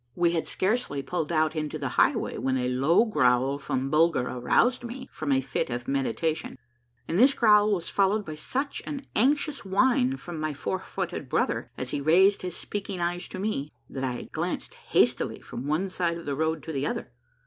We 0.15 0.31
had 0.31 0.47
scarcely 0.47 1.03
pulled 1.03 1.31
out 1.31 1.55
into 1.55 1.77
the 1.77 1.89
highway 1.89 2.39
when 2.39 2.57
a 2.57 2.67
low 2.69 3.05
growl 3.05 3.59
from 3.59 3.91
Bulger 3.91 4.27
aroused 4.27 4.83
me 4.83 5.07
from 5.11 5.31
a 5.31 5.41
fit 5.41 5.69
of 5.69 5.87
meditation; 5.87 6.57
and 7.07 7.19
this 7.19 7.35
growl 7.35 7.71
was 7.71 7.87
followed 7.87 8.25
by 8.25 8.33
such 8.33 8.81
an 8.87 9.05
anxious 9.15 9.63
whine 9.63 10.17
from 10.17 10.39
my 10.39 10.55
four 10.55 10.79
footed 10.79 11.29
brother, 11.29 11.69
as 11.77 11.91
he 11.91 12.01
raised 12.01 12.41
his 12.41 12.57
speaking 12.57 12.99
eyes 12.99 13.27
to 13.27 13.37
me, 13.37 13.69
that 13.87 14.03
I 14.03 14.23
glanced 14.31 14.73
hastily 14.73 15.39
from 15.39 15.67
one 15.67 15.87
side 15.87 16.17
of 16.17 16.25
the 16.25 16.33
road 16.35 16.63
to 16.63 16.71
the 16.71 16.87
other. 16.87 17.11